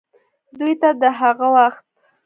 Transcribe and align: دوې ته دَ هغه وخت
دوې 0.57 0.73
ته 0.81 0.89
دَ 0.99 1.01
هغه 1.19 1.47
وخت 1.55 1.85